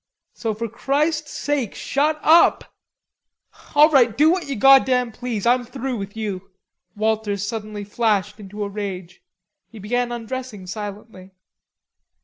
[0.33, 2.73] So for Christ's sake shut up."
[3.75, 6.49] "All right, do what you goddam please; I'm through with you."
[6.95, 9.21] Walters suddenly flashed into a rage.
[9.69, 11.35] He began undressing silently.